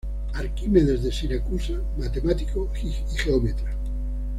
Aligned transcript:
Arquímedes 0.33 1.03
de 1.03 1.11
Siracusa, 1.11 1.73
matemático 1.95 2.71
y 2.83 2.89
geómetra. 3.19 3.77